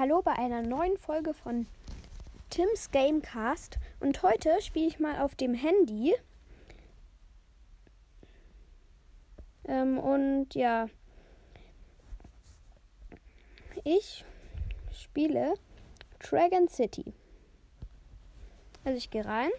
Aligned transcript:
Hallo 0.00 0.22
bei 0.22 0.32
einer 0.32 0.62
neuen 0.62 0.96
Folge 0.96 1.34
von 1.34 1.66
Tims 2.48 2.90
Gamecast 2.90 3.78
und 4.00 4.22
heute 4.22 4.62
spiele 4.62 4.86
ich 4.86 4.98
mal 4.98 5.20
auf 5.20 5.34
dem 5.34 5.52
Handy. 5.52 6.14
Ähm, 9.66 9.98
und 9.98 10.54
ja, 10.54 10.88
ich 13.84 14.24
spiele 14.90 15.52
Dragon 16.18 16.66
City. 16.66 17.12
Also 18.84 18.96
ich 18.96 19.10
gehe 19.10 19.26
rein. 19.26 19.50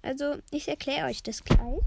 Also 0.00 0.36
ich 0.52 0.68
erkläre 0.68 1.08
euch 1.08 1.24
das 1.24 1.42
gleich, 1.42 1.80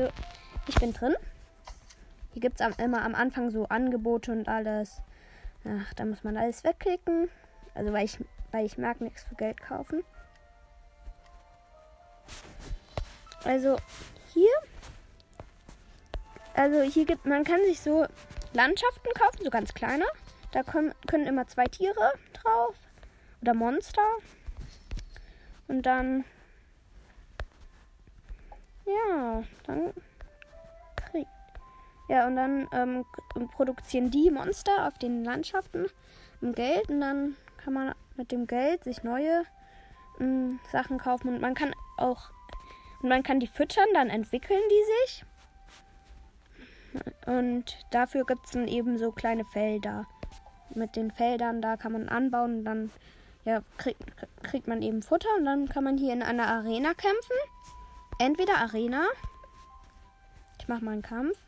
Also 0.00 0.12
ich 0.66 0.74
bin 0.76 0.92
drin. 0.94 1.14
Hier 2.32 2.40
gibt 2.40 2.60
es 2.60 2.78
immer 2.78 3.02
am 3.02 3.14
Anfang 3.14 3.50
so 3.50 3.66
Angebote 3.66 4.32
und 4.32 4.48
alles. 4.48 5.02
Ach, 5.64 5.92
da 5.94 6.06
muss 6.06 6.24
man 6.24 6.38
alles 6.38 6.64
wegklicken. 6.64 7.28
Also 7.74 7.92
weil 7.92 8.06
ich, 8.06 8.18
weil 8.50 8.64
ich 8.64 8.78
mag 8.78 9.00
nichts 9.02 9.24
für 9.24 9.34
Geld 9.34 9.60
kaufen. 9.60 10.02
Also 13.44 13.76
hier. 14.32 14.50
Also 16.54 16.80
hier 16.80 17.04
gibt 17.04 17.26
man 17.26 17.44
kann 17.44 17.60
sich 17.66 17.80
so 17.80 18.06
Landschaften 18.54 19.12
kaufen, 19.14 19.44
so 19.44 19.50
ganz 19.50 19.74
kleine. 19.74 20.06
Da 20.52 20.62
können, 20.62 20.94
können 21.06 21.26
immer 21.26 21.46
zwei 21.46 21.66
Tiere 21.66 22.12
drauf. 22.32 22.74
Oder 23.42 23.52
Monster. 23.52 24.06
Und 25.68 25.82
dann. 25.82 26.24
Ja, 28.86 29.42
dann 29.66 29.92
kriegt. 30.96 31.28
Ja, 32.08 32.26
und 32.26 32.36
dann 32.36 32.68
ähm, 32.72 33.04
produzieren 33.52 34.10
die 34.10 34.30
Monster 34.30 34.86
auf 34.86 34.98
den 34.98 35.24
Landschaften 35.24 35.86
Geld. 36.40 36.88
Und 36.88 37.00
dann 37.00 37.36
kann 37.58 37.74
man 37.74 37.94
mit 38.16 38.32
dem 38.32 38.46
Geld 38.46 38.84
sich 38.84 39.02
neue 39.02 39.44
ähm, 40.18 40.58
Sachen 40.72 40.98
kaufen. 40.98 41.28
Und 41.28 41.40
man 41.40 41.54
kann 41.54 41.74
auch. 41.96 42.30
Und 43.02 43.08
man 43.08 43.22
kann 43.22 43.40
die 43.40 43.46
füttern, 43.46 43.88
dann 43.94 44.10
entwickeln 44.10 44.60
die 44.70 44.84
sich. 45.06 45.24
Und 47.26 47.78
dafür 47.90 48.24
gibt 48.24 48.46
es 48.46 48.52
dann 48.52 48.68
eben 48.68 48.98
so 48.98 49.12
kleine 49.12 49.44
Felder 49.44 50.06
mit 50.74 50.96
den 50.96 51.10
Feldern, 51.10 51.62
da 51.62 51.76
kann 51.76 51.92
man 51.92 52.08
anbauen 52.08 52.58
und 52.58 52.64
dann 52.64 52.90
ja, 53.44 53.62
kriegt, 53.78 54.02
kriegt 54.42 54.68
man 54.68 54.82
eben 54.82 55.02
Futter 55.02 55.28
und 55.38 55.44
dann 55.44 55.68
kann 55.68 55.84
man 55.84 55.98
hier 55.98 56.12
in 56.12 56.22
einer 56.22 56.46
Arena 56.46 56.94
kämpfen. 56.94 57.36
Entweder 58.20 58.58
Arena. 58.58 59.06
Ich 60.58 60.68
mache 60.68 60.84
mal 60.84 60.92
einen 60.92 61.00
Kampf. 61.00 61.38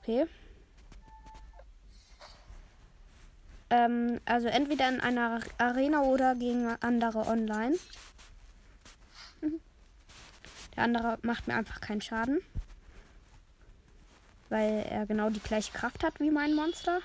Okay. 0.00 0.28
Ähm, 3.68 4.20
also 4.26 4.46
entweder 4.46 4.88
in 4.88 5.00
einer 5.00 5.40
Arena 5.58 6.02
oder 6.02 6.36
gegen 6.36 6.68
andere 6.80 7.26
online. 7.26 7.74
Mhm. 9.40 9.60
Der 10.76 10.84
andere 10.84 11.18
macht 11.22 11.48
mir 11.48 11.56
einfach 11.56 11.80
keinen 11.80 12.00
Schaden. 12.00 12.40
Weil 14.50 14.86
er 14.88 15.04
genau 15.06 15.30
die 15.30 15.40
gleiche 15.40 15.72
Kraft 15.72 16.04
hat 16.04 16.20
wie 16.20 16.30
mein 16.30 16.54
Monster. 16.54 17.00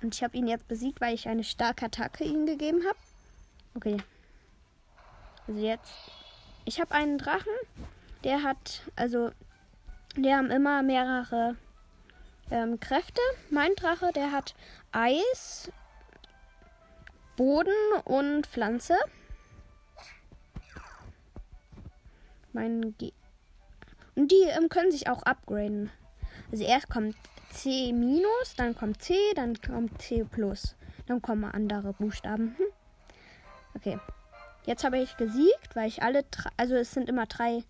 Und 0.00 0.14
ich 0.14 0.22
habe 0.22 0.38
ihn 0.38 0.46
jetzt 0.46 0.68
besiegt, 0.68 1.02
weil 1.02 1.14
ich 1.14 1.28
eine 1.28 1.44
starke 1.44 1.84
Attacke 1.84 2.24
ihm 2.24 2.46
gegeben 2.46 2.80
habe. 2.86 2.98
Okay. 3.74 3.98
Also 5.46 5.60
jetzt. 5.60 6.19
Ich 6.64 6.80
habe 6.80 6.94
einen 6.94 7.18
Drachen. 7.18 7.52
Der 8.24 8.42
hat, 8.42 8.82
also, 8.96 9.30
der 10.16 10.36
haben 10.36 10.50
immer 10.50 10.82
mehrere 10.82 11.56
ähm, 12.50 12.78
Kräfte. 12.80 13.20
Mein 13.50 13.74
Drache, 13.74 14.12
der 14.14 14.32
hat 14.32 14.54
Eis, 14.92 15.70
Boden 17.36 17.72
und 18.04 18.46
Pflanze. 18.46 18.96
Mein 22.52 22.94
Ge 22.98 23.12
und 24.16 24.32
die 24.32 24.42
ähm, 24.48 24.68
können 24.68 24.90
sich 24.90 25.08
auch 25.08 25.22
upgraden. 25.22 25.90
Also 26.50 26.64
erst 26.64 26.90
kommt 26.90 27.16
C 27.52 27.92
minus, 27.92 28.54
dann 28.56 28.74
kommt 28.74 29.00
C, 29.00 29.14
dann 29.34 29.54
kommt 29.60 30.02
C 30.02 30.24
plus. 30.24 30.76
Dann 31.06 31.22
kommen 31.22 31.44
andere 31.44 31.92
Buchstaben. 31.92 32.56
Hm. 32.58 32.66
Okay. 33.74 33.98
Jetzt 34.66 34.84
habe 34.84 34.98
ich 34.98 35.16
gesiegt, 35.16 35.74
weil 35.74 35.88
ich 35.88 36.02
alle 36.02 36.24
drei, 36.24 36.50
also 36.56 36.74
es 36.74 36.92
sind 36.92 37.08
immer 37.08 37.26
drei, 37.26 37.64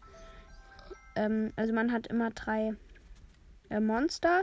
ähm, 1.14 1.52
also 1.56 1.72
man 1.72 1.92
hat 1.92 2.08
immer 2.08 2.30
drei 2.30 2.74
äh, 3.68 3.80
Monster. 3.80 4.42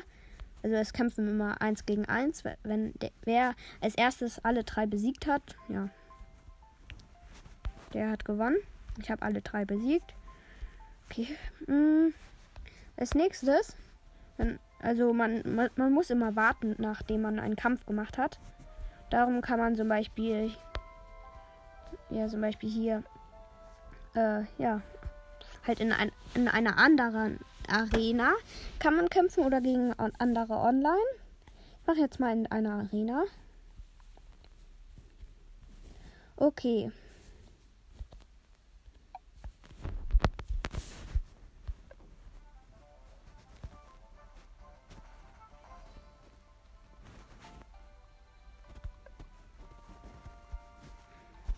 Also 0.64 0.76
es 0.76 0.92
kämpfen 0.92 1.28
immer 1.28 1.62
eins 1.62 1.86
gegen 1.86 2.06
eins. 2.06 2.44
Wenn 2.64 2.94
der, 2.96 3.12
wer 3.24 3.56
als 3.80 3.96
erstes 3.96 4.44
alle 4.44 4.64
drei 4.64 4.86
besiegt 4.86 5.28
hat, 5.28 5.56
ja, 5.70 5.90
der 7.94 8.10
hat 8.10 8.26
gewonnen. 8.26 8.58
Ich 9.00 9.12
habe 9.12 9.22
alle 9.22 9.42
drei 9.42 9.66
besiegt. 9.66 10.14
Okay. 11.06 11.28
Hm. 11.66 12.14
Als 12.98 13.14
nächstes, 13.14 13.76
also 14.80 15.14
man, 15.14 15.44
man, 15.46 15.70
man, 15.76 15.94
muss 15.94 16.10
immer 16.10 16.36
warten, 16.36 16.76
nachdem 16.80 17.22
man 17.22 17.40
einen 17.40 17.56
Kampf 17.56 17.86
gemacht 17.86 18.18
hat. 18.18 18.40
Darum 19.10 19.42
kann 19.42 19.60
man 19.60 19.76
zum 19.76 19.88
Beispiel, 19.88 20.52
ja, 22.10 22.28
zum 22.28 22.42
Beispiel 22.42 22.70
hier, 22.70 23.04
äh, 24.16 24.44
ja, 24.58 24.82
halt 25.66 25.80
in, 25.80 25.92
ein, 25.92 26.12
in 26.34 26.48
einer 26.48 26.78
anderen 26.78 27.40
Arena 27.68 28.34
kann 28.80 28.96
man 28.96 29.10
kämpfen 29.10 29.44
oder 29.44 29.62
gegen 29.62 29.94
andere 29.94 30.54
online. 30.54 30.98
Ich 31.82 31.88
mache 31.88 32.00
jetzt 32.00 32.20
mal 32.20 32.34
in 32.34 32.48
einer 32.48 32.74
Arena. 32.74 33.24
Okay. 36.38 36.92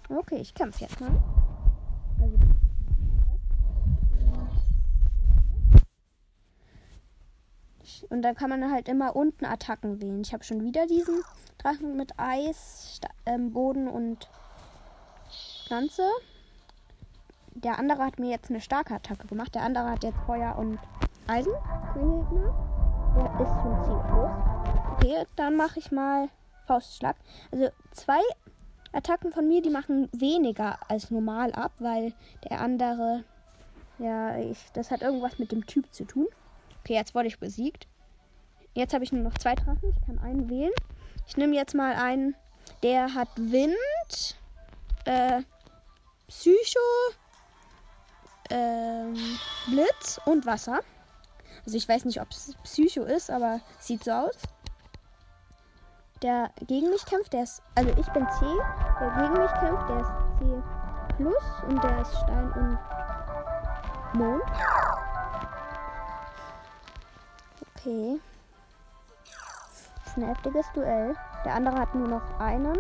Okay, 0.10 0.38
ich 0.38 0.54
kämpfe 0.56 0.82
jetzt 0.86 1.00
mal. 1.00 1.12
Und 8.10 8.22
dann 8.24 8.36
kann 8.36 8.50
man 8.50 8.72
halt 8.72 8.88
immer 8.88 9.16
unten 9.16 9.46
Attacken 9.46 10.02
wählen. 10.02 10.22
Ich 10.22 10.34
habe 10.34 10.44
schon 10.44 10.64
wieder 10.64 10.88
diesen 10.88 11.24
Drachen 11.60 11.96
mit 11.96 12.14
Eis, 12.18 13.00
ähm, 13.26 13.54
Boden 13.54 13.88
und 13.88 14.28
Pflanze. 15.68 16.04
Der 17.54 17.78
andere 17.78 18.04
hat 18.04 18.18
mir 18.18 18.32
jetzt 18.32 18.50
eine 18.50 18.62
starke 18.62 18.96
Attacke 18.96 19.28
gemacht. 19.28 19.54
Der 19.54 19.64
andere 19.64 19.92
hat 19.92 20.04
jetzt 20.04 20.18
Feuer 20.26 20.58
und 20.58 20.80
Eisen. 21.28 21.54
Der 23.16 23.40
ist 23.42 23.62
schon 23.62 23.84
ziemlich 23.84 24.08
groß. 24.08 24.32
Okay, 24.94 25.26
dann 25.36 25.56
mache 25.56 25.80
ich 25.80 25.92
mal 25.92 26.30
Faustschlag. 26.66 27.16
Also 27.52 27.70
zwei 27.92 28.22
Attacken 28.92 29.32
von 29.32 29.48
mir, 29.48 29.62
die 29.62 29.70
machen 29.70 30.10
weniger 30.12 30.80
als 30.90 31.12
normal 31.12 31.52
ab, 31.54 31.74
weil 31.80 32.14
der 32.50 32.62
andere, 32.62 33.24
ja, 34.00 34.38
ich, 34.38 34.58
das 34.74 34.92
hat 34.92 35.02
irgendwas 35.02 35.38
mit 35.40 35.52
dem 35.52 35.66
Typ 35.66 35.94
zu 35.94 36.06
tun. 36.06 36.28
Okay, 36.82 36.94
jetzt 36.94 37.14
wurde 37.14 37.28
ich 37.28 37.40
besiegt. 37.40 37.88
Jetzt 38.74 38.94
habe 38.94 39.04
ich 39.04 39.12
nur 39.12 39.24
noch 39.24 39.38
zwei 39.38 39.56
Drachen. 39.56 39.94
Ich 39.96 40.06
kann 40.06 40.20
einen 40.20 40.50
wählen. 40.50 40.74
Ich 41.28 41.38
nehme 41.38 41.56
jetzt 41.56 41.76
mal 41.76 41.94
einen, 41.94 42.36
der 42.82 43.14
hat 43.14 43.30
Wind, 43.36 44.38
äh, 45.06 45.42
Psycho, 46.28 46.80
ähm, 48.50 49.16
Blitz 49.68 50.20
und 50.26 50.46
Wasser. 50.46 50.80
Also 51.66 51.78
ich 51.78 51.88
weiß 51.88 52.06
nicht, 52.06 52.22
ob 52.22 52.32
es 52.32 52.56
Psycho 52.64 53.04
ist, 53.04 53.30
aber 53.30 53.62
sieht 53.80 54.04
so 54.04 54.12
aus 54.12 54.36
der 56.22 56.52
gegen 56.68 56.90
mich 56.90 57.06
kämpft, 57.06 57.34
der 57.34 57.44
ist. 57.44 57.62
Also 57.76 57.92
ich 57.98 58.08
bin 58.10 58.28
C. 58.40 58.46
Der 59.00 59.10
gegen 59.12 59.42
mich 59.42 59.54
kämpft, 59.54 59.90
der 59.90 60.00
ist 60.00 60.12
C 60.40 60.64
plus 61.20 61.64
und 61.68 61.84
der 61.84 62.02
ist 62.02 62.16
Stein 62.16 62.52
und 62.54 64.20
Mond. 64.20 64.44
Okay. 67.76 68.20
Das 70.04 70.08
ist 70.08 70.18
ein 70.18 70.28
heftiges 70.28 70.66
Duell. 70.74 71.16
Der 71.44 71.56
andere 71.56 71.78
hat 71.78 71.94
nur 71.94 72.08
noch 72.08 72.40
einen. 72.40 72.78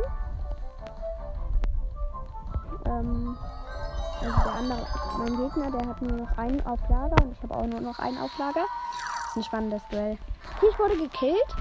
Ähm, 2.86 3.38
also 4.22 4.44
der 4.44 4.54
andere, 4.54 4.88
mein 5.18 5.38
Gegner, 5.38 5.72
der 5.72 5.90
hat 5.90 6.02
nur 6.02 6.18
noch 6.18 6.38
einen 6.38 6.66
Auflager 6.66 7.16
und 7.24 7.32
ich 7.34 7.44
habe 7.44 7.56
auch 7.56 7.66
nur 7.66 7.82
noch 7.82 8.00
einen 8.00 8.18
Auflager. 8.18 8.64
Das 8.64 9.32
ist 9.32 9.38
ein 9.38 9.44
spannendes 9.44 9.82
Duell. 9.90 10.18
Ich 10.62 10.80
wurde 10.80 10.98
gekillt. 10.98 11.56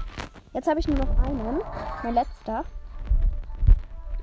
Jetzt 0.53 0.67
habe 0.67 0.79
ich 0.79 0.87
nur 0.87 0.97
noch 0.97 1.17
einen. 1.19 1.61
Mein 2.03 2.13
letzter. 2.13 2.65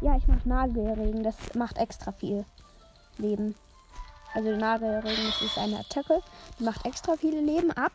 Ja, 0.01 0.17
ich 0.17 0.27
mache 0.27 0.49
Nagelregen. 0.49 1.23
Das 1.23 1.37
macht 1.55 1.79
extra 1.79 2.13
viel 2.13 2.45
Leben. 3.19 3.55
Also 4.35 4.51
Nagelregen 4.51 5.33
ist 5.41 5.57
eine 5.57 5.79
Attacke. 5.79 6.21
Die 6.59 6.65
macht 6.65 6.85
extra 6.85 7.17
viele 7.17 7.41
Leben 7.41 7.71
ab 7.73 7.93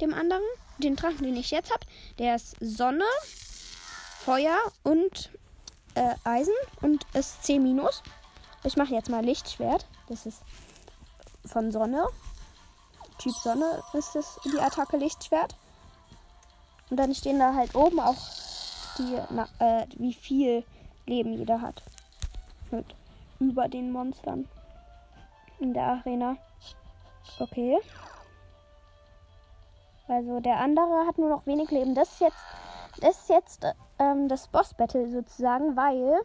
dem 0.00 0.14
anderen. 0.14 0.42
Den 0.78 0.96
Drachen, 0.96 1.22
den 1.22 1.36
ich 1.36 1.50
jetzt 1.50 1.72
habe, 1.72 1.84
der 2.18 2.36
ist 2.36 2.56
Sonne, 2.60 3.04
Feuer 4.18 4.56
und 4.84 5.30
äh, 5.94 6.14
Eisen 6.24 6.54
und 6.82 7.04
ist 7.14 7.44
C-. 7.44 7.60
Ich 8.64 8.76
mache 8.76 8.94
jetzt 8.94 9.10
mal 9.10 9.24
Lichtschwert. 9.24 9.86
Das 10.08 10.26
ist 10.26 10.42
von 11.44 11.70
Sonne. 11.72 12.06
Typ 13.18 13.34
Sonne 13.34 13.82
ist 13.92 14.14
das 14.14 14.38
die 14.44 14.60
Attacke 14.60 14.96
Lichtschwert. 14.96 15.56
Und 16.90 16.96
dann 16.96 17.14
stehen 17.14 17.38
da 17.38 17.54
halt 17.54 17.74
oben 17.74 18.00
auch 18.00 18.16
die, 18.98 19.18
na, 19.30 19.48
äh, 19.58 19.86
wie 19.96 20.14
viel 20.14 20.64
Leben 21.06 21.34
jeder 21.34 21.60
hat. 21.60 21.82
Mit 22.70 22.86
über 23.40 23.68
den 23.68 23.92
Monstern 23.92 24.48
in 25.58 25.74
der 25.74 25.84
Arena. 25.84 26.36
Okay. 27.38 27.78
Also 30.08 30.40
der 30.40 30.58
andere 30.58 31.06
hat 31.06 31.18
nur 31.18 31.28
noch 31.28 31.46
wenig 31.46 31.70
Leben. 31.70 31.94
Das 31.94 32.12
ist 32.12 32.20
jetzt, 32.20 32.44
das 33.00 33.18
ist 33.18 33.28
jetzt 33.28 33.66
ähm, 33.98 34.28
das 34.28 34.48
Boss 34.48 34.74
Battle 34.74 35.10
sozusagen, 35.10 35.76
weil 35.76 36.20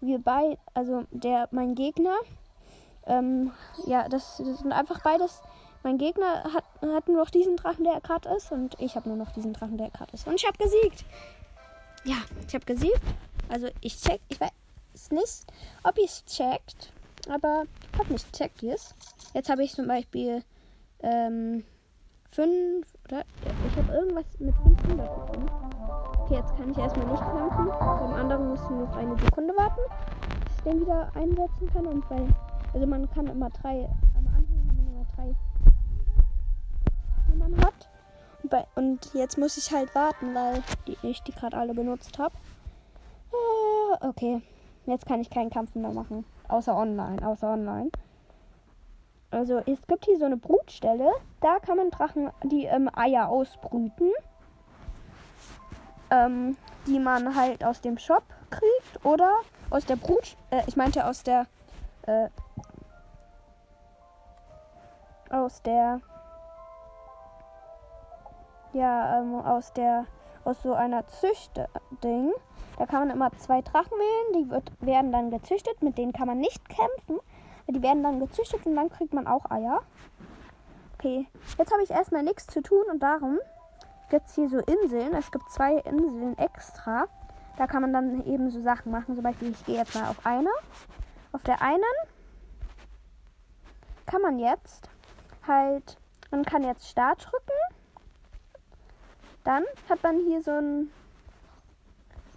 wir 0.00 0.18
bei, 0.18 0.58
also 0.74 1.04
der 1.10 1.48
mein 1.50 1.74
Gegner, 1.74 2.16
ähm, 3.06 3.52
ja, 3.86 4.08
das, 4.08 4.36
das 4.44 4.58
sind 4.58 4.72
einfach 4.72 5.00
beides. 5.02 5.40
Mein 5.86 5.98
Gegner 5.98 6.42
hat, 6.52 6.64
hat 6.82 7.06
nur 7.06 7.18
noch 7.18 7.30
diesen 7.30 7.56
Drachen, 7.56 7.84
der 7.84 8.00
gerade 8.00 8.28
ist, 8.30 8.50
und 8.50 8.74
ich 8.80 8.96
habe 8.96 9.08
nur 9.08 9.16
noch 9.16 9.30
diesen 9.30 9.52
Drachen, 9.52 9.78
der 9.78 9.88
gerade 9.90 10.12
ist. 10.14 10.26
Und 10.26 10.34
ich 10.34 10.44
habe 10.44 10.58
gesiegt. 10.58 11.04
Ja, 12.02 12.16
ich 12.44 12.54
habe 12.56 12.64
gesiegt. 12.64 13.04
Also 13.48 13.68
ich 13.80 13.96
check, 13.96 14.20
ich 14.28 14.40
weiß 14.40 14.50
nicht, 15.12 15.44
ob 15.84 15.96
ihr 15.96 16.06
es 16.06 16.24
checkt, 16.24 16.92
aber 17.28 17.66
hoffentlich 17.96 18.28
checkt 18.32 18.64
ihr 18.64 18.74
es. 18.74 18.96
Jetzt 19.32 19.48
habe 19.48 19.62
ich 19.62 19.76
zum 19.76 19.86
Beispiel 19.86 20.42
ähm, 21.04 21.62
fünf 22.30 22.92
oder 23.04 23.22
ich 23.44 23.76
habe 23.76 23.92
irgendwas 23.92 24.24
mit 24.40 24.56
500 24.56 25.14
bekommen. 25.14 25.48
Okay, 26.18 26.34
jetzt 26.34 26.56
kann 26.56 26.72
ich 26.72 26.78
erstmal 26.78 27.06
nicht 27.06 27.22
kämpfen. 27.22 27.68
Beim 27.68 28.12
anderen 28.12 28.48
muss 28.48 28.60
ich 28.60 28.70
nur 28.70 28.88
noch 28.88 28.96
eine 28.96 29.16
Sekunde 29.18 29.56
warten, 29.56 29.82
bis 30.46 30.56
ich 30.56 30.62
den 30.64 30.80
wieder 30.80 31.12
einsetzen 31.14 31.70
kann. 31.72 31.86
Und 31.86 32.08
bei, 32.08 32.26
also 32.74 32.86
man 32.88 33.08
kann 33.12 33.28
immer 33.28 33.50
drei, 33.50 33.88
am 34.18 34.26
Anfang 34.26 34.66
haben 34.66 34.78
wir 34.78 34.92
immer 34.92 35.06
drei, 35.14 35.36
die 37.28 37.36
man 37.36 37.56
hat. 37.64 37.88
Und, 38.42 38.50
bei, 38.50 38.66
und 38.74 39.14
jetzt 39.14 39.38
muss 39.38 39.56
ich 39.56 39.72
halt 39.72 39.94
warten, 39.94 40.34
weil 40.34 40.62
die, 40.86 40.96
ich 41.02 41.22
die 41.22 41.32
gerade 41.32 41.56
alle 41.56 41.74
benutzt 41.74 42.18
habe. 42.18 42.34
Äh, 43.32 44.06
okay, 44.06 44.42
jetzt 44.86 45.06
kann 45.06 45.20
ich 45.20 45.30
keinen 45.30 45.50
Kampf 45.50 45.74
mehr 45.74 45.92
machen. 45.92 46.24
Außer 46.48 46.76
online, 46.76 47.26
außer 47.26 47.52
online. 47.52 47.90
Also 49.30 49.58
es 49.58 49.84
gibt 49.86 50.04
hier 50.04 50.18
so 50.18 50.24
eine 50.24 50.36
Brutstelle. 50.36 51.10
Da 51.40 51.58
kann 51.58 51.76
man 51.76 51.90
Drachen, 51.90 52.30
die 52.44 52.64
ähm, 52.64 52.88
Eier 52.94 53.28
ausbrüten. 53.28 54.12
Ähm, 56.10 56.56
die 56.86 57.00
man 57.00 57.34
halt 57.34 57.64
aus 57.64 57.80
dem 57.80 57.98
Shop 57.98 58.22
kriegt. 58.50 59.04
Oder 59.04 59.32
aus 59.70 59.84
der 59.84 59.96
Brut... 59.96 60.36
Äh, 60.50 60.62
ich 60.66 60.76
meinte 60.76 61.04
aus 61.04 61.22
der... 61.22 61.46
Äh, 62.02 62.28
aus 65.30 65.60
der... 65.62 66.00
Ja, 68.76 69.20
ähm, 69.20 69.34
aus 69.36 69.72
der... 69.72 70.04
Aus 70.44 70.62
so 70.62 70.74
einer 70.74 71.04
Züchtding. 71.08 72.32
Da 72.78 72.86
kann 72.86 73.00
man 73.00 73.10
immer 73.10 73.32
zwei 73.38 73.62
Drachen 73.62 73.98
wählen. 73.98 74.44
Die 74.44 74.50
wird, 74.50 74.70
werden 74.80 75.10
dann 75.10 75.30
gezüchtet. 75.32 75.82
Mit 75.82 75.98
denen 75.98 76.12
kann 76.12 76.28
man 76.28 76.38
nicht 76.38 76.68
kämpfen. 76.68 77.18
Die 77.66 77.82
werden 77.82 78.04
dann 78.04 78.20
gezüchtet 78.20 78.64
und 78.64 78.76
dann 78.76 78.88
kriegt 78.88 79.12
man 79.12 79.26
auch 79.26 79.50
Eier. 79.50 79.80
Okay, 80.94 81.26
jetzt 81.58 81.72
habe 81.72 81.82
ich 81.82 81.90
erstmal 81.90 82.22
nichts 82.22 82.46
zu 82.46 82.62
tun 82.62 82.84
und 82.92 83.02
darum 83.02 83.40
gibt 84.08 84.28
es 84.28 84.36
hier 84.36 84.48
so 84.48 84.58
Inseln. 84.58 85.14
Es 85.14 85.32
gibt 85.32 85.50
zwei 85.50 85.78
Inseln 85.78 86.38
extra. 86.38 87.06
Da 87.56 87.66
kann 87.66 87.82
man 87.82 87.92
dann 87.92 88.24
eben 88.24 88.48
so 88.50 88.60
Sachen 88.62 88.92
machen. 88.92 89.16
Zum 89.16 89.24
Beispiel, 89.24 89.50
ich 89.50 89.66
gehe 89.66 89.78
jetzt 89.78 89.96
mal 89.96 90.08
auf 90.08 90.24
eine. 90.24 90.50
Auf 91.32 91.42
der 91.42 91.60
einen 91.60 91.82
kann 94.06 94.22
man 94.22 94.38
jetzt 94.38 94.88
halt, 95.48 95.98
man 96.30 96.44
kann 96.44 96.62
jetzt 96.62 96.88
Start 96.88 97.24
drücken. 97.24 97.55
Dann 99.46 99.64
hat 99.88 100.02
man 100.02 100.20
hier 100.26 100.42
so 100.42 100.50
einen 100.50 100.92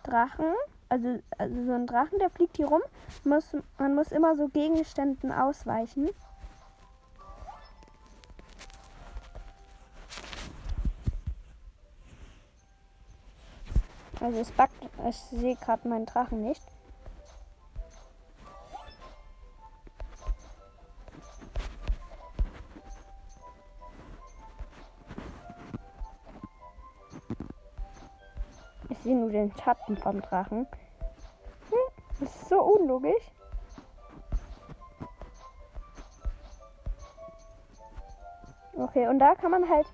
Drachen 0.03 0.53
also, 0.89 1.19
also 1.37 1.65
so 1.65 1.73
ein 1.73 1.87
Drachen, 1.87 2.17
der 2.19 2.29
fliegt 2.31 2.57
hier 2.57 2.67
rum. 2.67 2.81
Muss, 3.23 3.55
man 3.77 3.95
muss 3.95 4.11
immer 4.11 4.35
so 4.35 4.47
Gegenständen 4.47 5.31
ausweichen. 5.31 6.09
Also 14.19 14.39
es 14.39 14.51
backt, 14.51 14.73
ich 15.07 15.15
sehe 15.15 15.55
gerade 15.55 15.87
meinen 15.87 16.05
Drachen 16.05 16.41
nicht. 16.43 16.63
Sehe 29.09 29.17
nur 29.17 29.31
den 29.31 29.51
Schatten 29.57 29.97
vom 29.97 30.21
Drachen. 30.21 30.67
Hm, 31.69 31.93
das 32.19 32.29
ist 32.29 32.49
so 32.49 32.61
unlogisch. 32.61 33.31
Okay, 38.73 39.07
und 39.07 39.19
da 39.19 39.33
kann 39.33 39.51
man 39.51 39.67
halt 39.67 39.87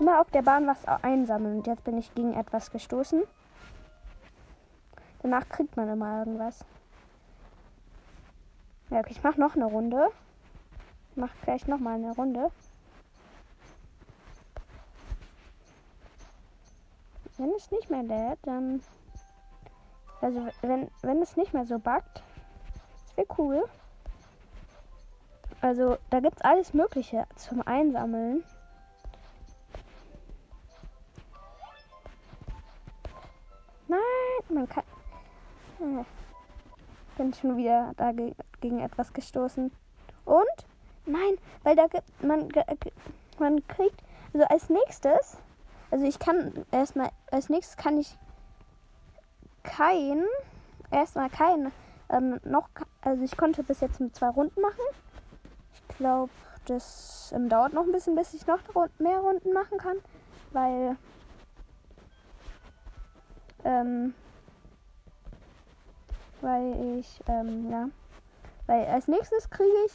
immer 0.00 0.20
auf 0.20 0.30
der 0.30 0.42
Bahn 0.42 0.66
was 0.66 0.84
einsammeln. 1.02 1.58
Und 1.58 1.66
jetzt 1.66 1.84
bin 1.84 1.96
ich 1.96 2.12
gegen 2.14 2.34
etwas 2.34 2.72
gestoßen. 2.72 3.22
Danach 5.22 5.48
kriegt 5.48 5.76
man 5.76 5.88
immer 5.88 6.18
irgendwas. 6.18 6.64
Ja, 8.90 8.98
okay, 8.98 9.12
ich 9.12 9.22
mache 9.22 9.40
noch 9.40 9.54
eine 9.54 9.66
Runde. 9.66 10.08
Ich 11.10 11.16
mache 11.16 11.36
gleich 11.44 11.66
noch 11.68 11.78
mal 11.78 11.94
eine 11.94 12.14
Runde. 12.14 12.50
Wenn 17.38 17.50
es 17.54 17.70
nicht 17.70 17.90
mehr 17.90 18.02
lädt, 18.02 18.38
dann. 18.42 18.82
Also, 20.20 20.46
wenn, 20.62 20.90
wenn 21.02 21.20
es 21.20 21.36
nicht 21.36 21.52
mehr 21.52 21.66
so 21.66 21.78
buggt, 21.78 22.22
das 23.04 23.16
wäre 23.16 23.26
cool. 23.38 23.64
Also, 25.60 25.98
da 26.10 26.20
gibt 26.20 26.36
es 26.36 26.42
alles 26.42 26.72
Mögliche 26.72 27.26
zum 27.36 27.66
Einsammeln. 27.66 28.44
Nein, 33.88 34.00
man 34.48 34.68
kann. 34.68 34.84
Äh, 35.80 36.04
bin 37.16 37.34
schon 37.34 37.56
wieder 37.56 37.92
dagegen 37.96 38.80
etwas 38.80 39.12
gestoßen. 39.12 39.70
Und? 40.24 40.66
Nein, 41.06 41.38
weil 41.62 41.76
da 41.76 41.86
gibt 41.86 42.22
man, 42.22 42.48
man 43.38 43.66
kriegt. 43.68 44.02
Also 44.32 44.46
als 44.48 44.68
nächstes 44.68 45.38
also 45.90 46.04
ich 46.04 46.18
kann 46.18 46.64
erstmal, 46.70 47.10
als 47.30 47.48
nächstes 47.48 47.76
kann 47.76 47.98
ich 47.98 48.16
kein, 49.62 50.24
erstmal 50.90 51.30
kein, 51.30 51.72
ähm, 52.08 52.40
noch, 52.44 52.68
also 53.02 53.22
ich 53.22 53.36
konnte 53.36 53.62
bis 53.62 53.80
jetzt 53.80 54.00
mit 54.00 54.14
zwei 54.14 54.28
Runden 54.28 54.60
machen. 54.60 54.82
Ich 55.72 55.96
glaube, 55.96 56.32
das 56.66 57.32
ähm, 57.34 57.48
dauert 57.48 57.72
noch 57.72 57.84
ein 57.84 57.92
bisschen, 57.92 58.14
bis 58.14 58.34
ich 58.34 58.46
noch 58.46 58.58
mehr 58.98 59.18
Runden 59.18 59.52
machen 59.52 59.78
kann, 59.78 59.96
weil, 60.52 60.96
ähm, 63.64 64.14
weil 66.40 66.98
ich, 66.98 67.20
ähm, 67.28 67.70
ja, 67.70 67.88
weil 68.66 68.86
als 68.86 69.08
nächstes 69.08 69.48
kriege 69.50 69.70
ich 69.86 69.92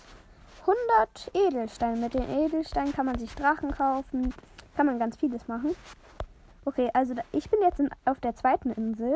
100 0.62 1.32
Edelsteine. 1.34 1.98
Mit 1.98 2.14
den 2.14 2.30
Edelsteinen 2.30 2.94
kann 2.94 3.06
man 3.06 3.18
sich 3.18 3.34
Drachen 3.36 3.72
kaufen, 3.72 4.34
kann 4.82 4.88
man 4.88 4.98
ganz 4.98 5.16
vieles 5.16 5.48
machen. 5.48 5.76
Okay, 6.66 6.90
also 6.96 7.14
da, 7.14 7.22
ich 7.34 7.48
bin 7.52 7.60
jetzt 7.62 7.80
in, 7.80 7.92
auf 8.06 8.20
der 8.20 8.36
zweiten 8.36 8.72
Insel. 8.72 9.16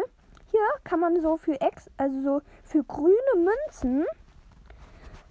Hier 0.52 0.62
kann 0.84 1.00
man 1.00 1.20
so 1.22 1.38
für 1.38 1.60
Ex, 1.60 1.90
also 1.98 2.22
so 2.22 2.42
für 2.64 2.84
grüne 2.84 3.16
Münzen, 3.36 4.06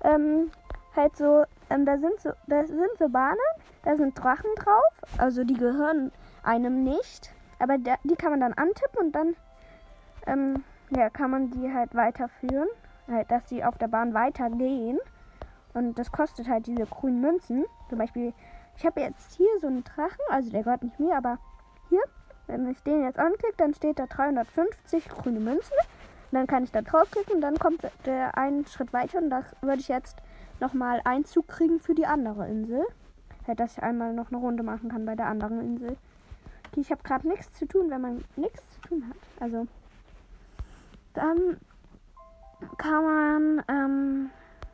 ähm, 0.03 0.51
halt 0.97 1.17
so, 1.17 1.45
ähm, 1.71 1.87
da 1.87 1.99
sind 1.99 2.21
so, 2.21 2.33
da 2.49 2.67
sind 2.67 2.91
so 2.99 3.09
Bahnen, 3.09 3.39
da 3.85 3.95
sind 3.95 4.19
Drachen 4.19 4.51
drauf, 4.57 4.93
also 5.19 5.45
die 5.45 5.55
gehören 5.55 6.11
einem 6.43 6.83
nicht, 6.83 7.33
aber 7.61 7.79
der, 7.79 7.99
die 8.03 8.17
kann 8.17 8.33
man 8.33 8.41
dann 8.41 8.55
antippen 8.55 9.07
und 9.07 9.13
dann, 9.13 9.37
ähm, 10.27 10.65
ja, 10.91 11.11
kann 11.11 11.31
man 11.31 11.53
die 11.53 11.73
halt 11.73 11.95
weiterführen, 11.95 12.69
halt, 13.07 13.31
dass 13.31 13.45
die 13.45 13.63
auf 13.63 13.79
der 13.79 13.87
Bahn 13.87 14.15
weitergehen. 14.15 14.99
Und 15.75 15.97
das 15.97 16.11
kostet 16.11 16.49
halt 16.49 16.67
diese 16.67 16.87
grünen 16.87 17.21
Münzen. 17.21 17.67
Zum 17.89 17.99
Beispiel 17.99 18.33
ich 18.77 18.85
habe 18.85 19.01
jetzt 19.01 19.35
hier 19.37 19.49
so 19.61 19.67
einen 19.67 19.85
Drachen, 19.85 20.21
also 20.29 20.51
der 20.51 20.63
gehört 20.63 20.83
nicht 20.83 20.99
mir, 20.99 21.17
aber 21.17 21.39
hier, 21.89 22.03
wenn 22.47 22.69
ich 22.71 22.83
den 22.83 23.03
jetzt 23.03 23.19
anklicke, 23.19 23.57
dann 23.57 23.75
steht 23.75 23.99
da 23.99 24.07
350 24.07 25.09
grüne 25.09 25.41
Münzen. 25.41 25.77
Und 26.31 26.39
dann 26.39 26.47
kann 26.47 26.65
ich 26.65 26.73
da 26.73 26.83
draufklicken 26.83 27.37
und 27.37 27.41
dann 27.41 27.59
kommt 27.59 27.83
der 28.07 28.37
einen 28.37 28.67
Schritt 28.67 28.93
weiter 28.93 29.19
und 29.19 29.31
da 29.31 29.45
würde 29.61 29.81
ich 29.81 29.89
jetzt 29.89 30.17
nochmal 30.61 31.01
Einzug 31.05 31.47
kriegen 31.49 31.79
für 31.79 31.95
die 31.95 32.07
andere 32.07 32.49
Insel. 32.49 32.85
Halt, 33.47 33.61
dass 33.61 33.77
ich 33.77 33.83
einmal 33.83 34.15
noch 34.15 34.31
eine 34.31 34.39
Runde 34.39 34.63
machen 34.63 34.89
kann 34.89 35.05
bei 35.05 35.15
der 35.15 35.27
anderen 35.27 35.61
Insel. 35.61 35.97
Okay, 36.69 36.81
ich 36.81 36.91
habe 36.91 37.03
gerade 37.03 37.29
nichts 37.29 37.53
zu 37.53 37.67
tun, 37.67 37.91
wenn 37.91 38.01
man 38.01 38.25
nichts 38.37 38.63
zu 38.71 38.81
tun 38.89 39.05
hat. 39.09 39.17
Also, 39.39 39.67
dann 41.13 41.61
kann 42.79 43.05
man, 43.05 43.65
ähm, 43.69 44.31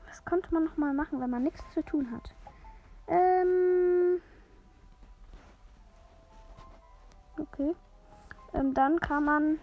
was 0.08 0.24
konnte 0.24 0.54
man 0.54 0.64
nochmal 0.64 0.94
machen, 0.94 1.20
wenn 1.20 1.30
man 1.30 1.42
nichts 1.42 1.62
zu 1.74 1.82
tun 1.82 2.10
hat? 2.10 2.34
Ähm, 3.10 4.20
okay. 7.38 7.74
Ähm, 8.54 8.72
dann 8.72 8.98
kann 9.00 9.24
man 9.24 9.58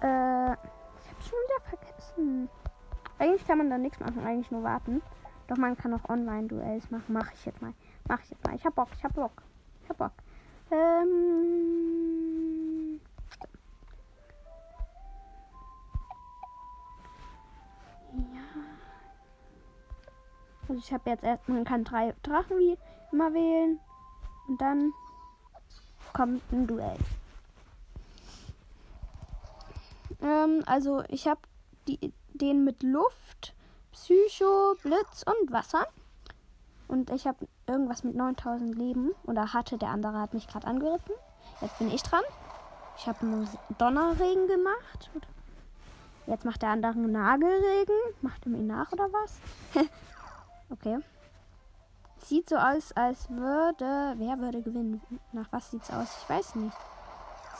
Äh, 0.00 0.52
ich 0.52 1.10
hab's 1.10 1.28
schon 1.28 1.38
wieder 1.44 1.60
vergessen. 1.68 2.48
Eigentlich 3.18 3.46
kann 3.46 3.58
man 3.58 3.70
da 3.70 3.78
nichts 3.78 3.98
machen, 3.98 4.24
eigentlich 4.24 4.50
nur 4.50 4.62
warten. 4.62 5.02
Doch 5.48 5.56
man 5.56 5.76
kann 5.76 5.94
auch 5.94 6.08
Online-Duells 6.08 6.90
machen. 6.90 7.12
Mach 7.12 7.32
ich 7.32 7.44
jetzt 7.46 7.62
mal. 7.62 7.72
Mach 8.08 8.20
ich 8.22 8.30
jetzt 8.30 8.44
mal. 8.44 8.54
Ich 8.54 8.64
hab 8.64 8.74
Bock, 8.74 8.88
ich 8.96 9.04
hab 9.04 9.14
Bock. 9.14 9.42
Ich 9.82 9.88
hab 9.88 9.98
Bock. 9.98 10.12
Ähm. 10.70 11.75
Also 20.68 20.80
ich 20.80 20.92
habe 20.92 21.10
jetzt 21.10 21.24
erst, 21.24 21.48
man 21.48 21.64
kann 21.64 21.84
drei 21.84 22.14
Drachen 22.22 22.58
wie 22.58 22.76
immer 23.12 23.32
wählen. 23.32 23.78
Und 24.48 24.60
dann 24.60 24.92
kommt 26.12 26.42
ein 26.52 26.66
Duell. 26.66 26.96
Ähm, 30.22 30.62
also 30.66 31.02
ich 31.08 31.26
habe 31.26 31.40
den 32.32 32.64
mit 32.64 32.82
Luft, 32.82 33.54
Psycho, 33.92 34.74
Blitz 34.82 35.24
und 35.24 35.52
Wasser. 35.52 35.86
Und 36.88 37.10
ich 37.10 37.26
habe 37.26 37.48
irgendwas 37.66 38.04
mit 38.04 38.14
9000 38.14 38.76
Leben. 38.76 39.12
Oder 39.24 39.52
hatte, 39.52 39.78
der 39.78 39.90
andere 39.90 40.20
hat 40.20 40.34
mich 40.34 40.46
gerade 40.46 40.66
angegriffen. 40.66 41.14
Jetzt 41.60 41.78
bin 41.78 41.90
ich 41.90 42.02
dran. 42.02 42.22
Ich 42.98 43.06
habe 43.06 43.20
einen 43.20 43.48
Donnerregen 43.78 44.46
gemacht. 44.46 45.10
Jetzt 46.26 46.44
macht 46.44 46.62
der 46.62 46.70
andere 46.70 46.92
einen 46.92 47.12
Nagelregen. 47.12 47.94
Macht 48.20 48.46
er 48.46 48.50
mir 48.50 48.62
nach 48.62 48.90
oder 48.92 49.08
was? 49.12 49.38
okay. 50.70 50.98
Sieht 52.18 52.48
so 52.48 52.56
aus, 52.56 52.92
als 52.92 53.28
würde. 53.30 54.14
Wer 54.16 54.38
würde 54.38 54.62
gewinnen? 54.62 55.00
Nach 55.32 55.46
was 55.50 55.70
sieht's 55.70 55.90
aus? 55.90 56.08
Ich 56.22 56.30
weiß 56.30 56.54
nicht. 56.56 56.76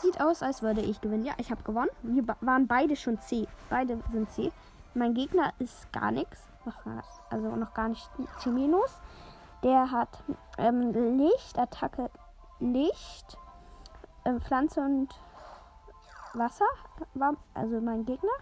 Sieht 0.03 0.21
aus, 0.21 0.43
als 0.43 0.63
würde 0.63 0.81
ich 0.81 1.01
gewinnen. 1.01 1.25
Ja, 1.25 1.35
ich 1.39 1.51
habe 1.51 1.63
gewonnen. 1.63 1.91
Wir 2.03 2.25
waren 2.41 2.67
beide 2.67 2.97
schon 2.97 3.19
C. 3.21 3.47
Beide 3.71 3.99
sind 4.11 4.31
C. 4.31 4.53
Mein 4.95 5.15
Gegner 5.15 5.53
ist 5.59 5.93
gar 5.93 6.11
nichts. 6.11 6.43
Also 7.31 7.55
noch 7.55 7.75
gar 7.75 7.89
nicht 7.89 8.11
C 8.39 8.51
minus. 8.51 8.99
Der 9.63 9.91
hat 9.91 10.23
ähm, 10.59 10.93
Licht, 11.19 11.59
Attacke 11.59 12.11
Licht, 12.59 13.39
äh, 14.25 14.41
Pflanze 14.41 14.81
und 14.81 15.09
Wasser. 16.35 16.67
War 17.15 17.37
also 17.55 17.81
mein 17.81 18.05
Gegner. 18.05 18.33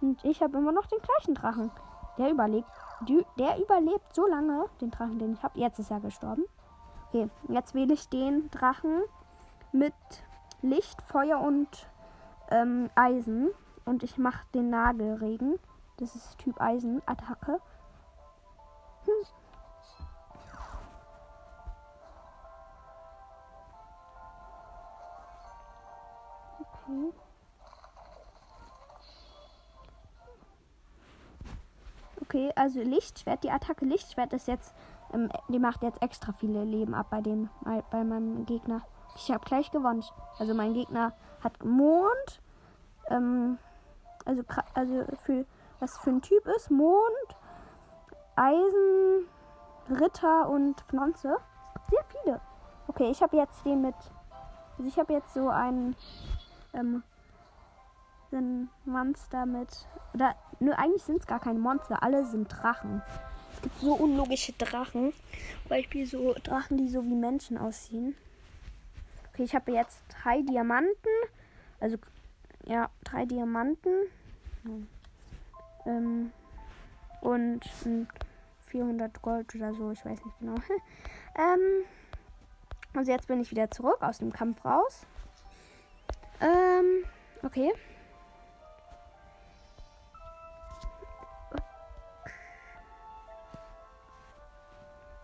Und 0.00 0.24
ich 0.24 0.42
habe 0.42 0.58
immer 0.58 0.72
noch 0.72 0.86
den 0.86 1.00
gleichen 1.00 1.34
Drachen. 1.34 1.70
Der 2.18 2.30
überlebt. 2.30 2.68
Der 3.08 3.58
überlebt 3.60 4.14
so 4.14 4.26
lange, 4.26 4.66
den 4.80 4.90
Drachen, 4.90 5.18
den 5.18 5.32
ich 5.32 5.42
habe. 5.42 5.58
Jetzt 5.58 5.78
ist 5.78 5.90
er 5.90 6.00
gestorben. 6.00 6.44
Okay, 7.08 7.28
jetzt 7.48 7.74
wähle 7.74 7.94
ich 7.94 8.08
den 8.08 8.50
Drachen 8.50 9.02
mit 9.72 9.94
Licht, 10.62 11.02
Feuer 11.02 11.40
und 11.40 11.68
ähm, 12.50 12.90
Eisen. 12.94 13.50
Und 13.84 14.02
ich 14.02 14.18
mache 14.18 14.46
den 14.54 14.70
Nagelregen. 14.70 15.58
Das 15.96 16.14
ist 16.14 16.38
Typ 16.38 16.60
Eisen. 16.60 17.02
Attacke. 17.06 17.60
Hm. 19.04 19.12
Okay. 26.60 27.12
Okay, 32.32 32.50
also 32.56 32.80
Lichtschwert, 32.80 33.44
die 33.44 33.50
Attacke 33.50 33.84
Lichtschwert 33.84 34.32
ist 34.32 34.48
jetzt, 34.48 34.72
ähm, 35.12 35.28
die 35.48 35.58
macht 35.58 35.82
jetzt 35.82 36.00
extra 36.00 36.32
viele 36.32 36.64
Leben 36.64 36.94
ab 36.94 37.08
bei 37.10 37.20
dem, 37.20 37.50
bei 37.90 38.04
meinem 38.04 38.46
Gegner. 38.46 38.80
Ich 39.16 39.30
habe 39.30 39.44
gleich 39.44 39.70
gewonnen. 39.70 40.02
Also 40.38 40.54
mein 40.54 40.72
Gegner 40.72 41.12
hat 41.44 41.62
Mond. 41.62 42.40
Ähm, 43.08 43.58
also, 44.24 44.42
also 44.72 45.04
für 45.24 45.44
was 45.78 45.98
für 45.98 46.08
ein 46.08 46.22
Typ 46.22 46.46
ist. 46.56 46.70
Mond, 46.70 47.36
Eisen, 48.34 49.28
Ritter 49.90 50.48
und 50.48 50.80
Pflanze. 50.88 51.36
Sehr 51.90 52.04
viele. 52.04 52.40
Okay, 52.88 53.10
ich 53.10 53.22
habe 53.22 53.36
jetzt 53.36 53.62
den 53.66 53.82
mit. 53.82 53.94
Also 54.78 54.88
ich 54.88 54.98
habe 54.98 55.12
jetzt 55.12 55.34
so 55.34 55.50
einen. 55.50 55.96
Ähm, 56.72 57.02
ein 58.38 58.70
Monster 58.84 59.46
mit. 59.46 59.68
Oder. 60.14 60.34
Nö, 60.60 60.72
eigentlich 60.72 61.02
sind 61.02 61.20
es 61.20 61.26
gar 61.26 61.40
keine 61.40 61.58
Monster. 61.58 62.02
Alle 62.02 62.24
sind 62.26 62.48
Drachen. 62.48 63.02
Es 63.54 63.62
gibt 63.62 63.80
so 63.80 63.94
unlogische 63.94 64.52
Drachen. 64.52 65.12
Beispiel 65.68 66.06
so 66.06 66.34
Drachen, 66.42 66.78
die 66.78 66.88
so 66.88 67.04
wie 67.04 67.14
Menschen 67.14 67.58
aussehen. 67.58 68.14
Okay, 69.32 69.44
ich 69.44 69.54
habe 69.54 69.72
jetzt 69.72 70.02
drei 70.08 70.42
Diamanten. 70.42 71.10
Also, 71.80 71.96
ja, 72.66 72.90
drei 73.04 73.24
Diamanten. 73.24 73.92
Ähm, 75.86 76.32
und 77.20 77.60
400 78.66 79.22
Gold 79.22 79.54
oder 79.54 79.74
so, 79.74 79.90
ich 79.90 80.04
weiß 80.04 80.24
nicht 80.24 80.38
genau. 80.38 80.54
ähm, 81.36 81.84
also 82.94 83.10
jetzt 83.10 83.26
bin 83.26 83.40
ich 83.40 83.50
wieder 83.50 83.70
zurück 83.70 83.98
aus 84.00 84.18
dem 84.18 84.32
Kampf 84.32 84.64
raus. 84.64 85.06
Ähm, 86.40 87.04
okay. 87.42 87.72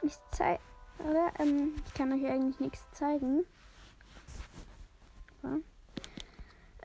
Ich 0.08 0.16
zeige, 0.30 0.58
ähm, 1.38 1.74
ich 1.84 1.92
kann 1.92 2.10
euch 2.10 2.24
eigentlich 2.24 2.58
nichts 2.60 2.82
zeigen. 2.92 3.44
Ja. 5.42 5.58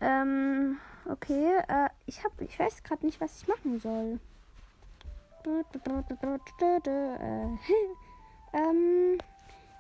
Ähm, 0.01 0.77
okay, 1.09 1.53
äh, 1.69 1.87
ich 2.05 2.21
hab, 2.25 2.41
ich 2.41 2.59
weiß 2.59 2.83
gerade 2.83 3.05
nicht, 3.05 3.21
was 3.21 3.41
ich 3.41 3.47
machen 3.47 3.79
soll. 3.79 4.19
ähm, 8.53 9.17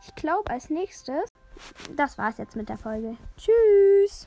ich 0.01 0.15
glaube 0.15 0.49
als 0.49 0.69
nächstes, 0.69 1.29
das 1.97 2.17
war's 2.17 2.37
jetzt 2.37 2.55
mit 2.55 2.69
der 2.69 2.77
Folge. 2.77 3.17
Tschüss. 3.35 4.25